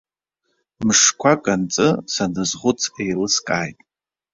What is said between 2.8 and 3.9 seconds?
еилыскааит.